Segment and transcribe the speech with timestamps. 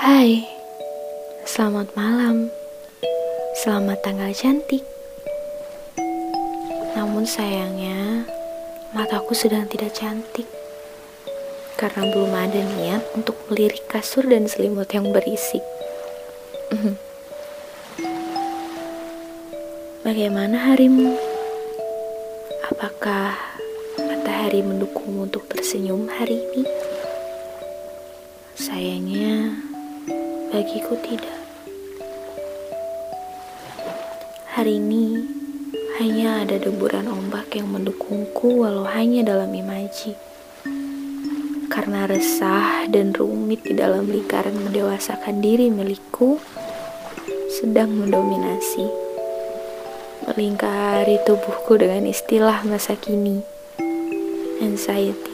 [0.00, 0.48] Hai,
[1.44, 2.48] selamat malam.
[3.60, 4.80] Selamat tanggal cantik.
[6.96, 8.24] Namun sayangnya,
[8.96, 10.48] mataku sedang tidak cantik.
[11.76, 15.60] Karena belum ada niat untuk melirik kasur dan selimut yang berisik.
[20.00, 21.12] Bagaimana harimu?
[22.72, 23.36] Apakah
[24.00, 26.64] matahari mendukungmu untuk tersenyum hari ini?
[28.56, 29.68] Sayangnya,
[30.50, 31.38] bagiku tidak.
[34.50, 35.22] Hari ini
[36.02, 40.18] hanya ada deburan ombak yang mendukungku walau hanya dalam imaji.
[41.70, 46.42] Karena resah dan rumit di dalam lingkaran mendewasakan diri milikku
[47.62, 48.90] sedang mendominasi.
[50.26, 53.46] Melingkari tubuhku dengan istilah masa kini.
[54.58, 55.30] Anxiety.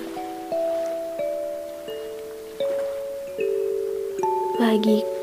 [4.56, 5.15] Bagiku,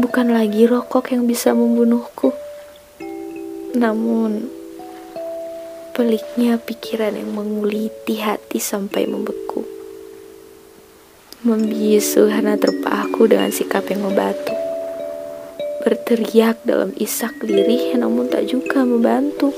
[0.00, 2.34] bukan lagi rokok yang bisa membunuhku,
[3.78, 4.50] namun
[5.94, 9.62] peliknya pikiran yang menguliti hati sampai membeku,
[11.46, 14.54] membisu karena terpaku dengan sikap yang membatu,
[15.86, 19.54] berteriak dalam isak lirih namun tak juga membantu,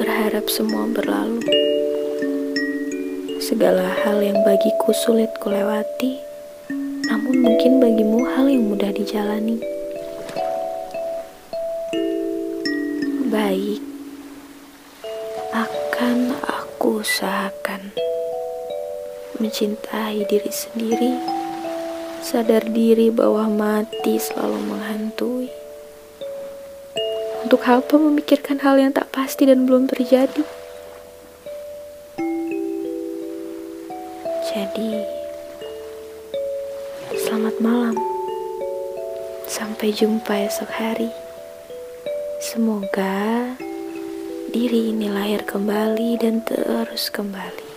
[0.00, 1.73] berharap semua berlalu
[3.44, 6.16] segala hal yang bagiku sulit kulewati,
[7.04, 9.60] namun mungkin bagimu hal yang mudah dijalani.
[13.28, 13.84] Baik,
[15.52, 17.92] akan aku usahakan
[19.36, 21.12] mencintai diri sendiri,
[22.24, 25.52] sadar diri bahwa mati selalu menghantui.
[27.44, 30.63] Untuk apa memikirkan hal yang tak pasti dan belum terjadi?
[34.54, 35.02] Jadi,
[37.26, 37.98] selamat malam.
[39.50, 41.10] Sampai jumpa esok hari.
[42.38, 43.50] Semoga
[44.54, 47.73] diri ini lahir kembali dan terus kembali.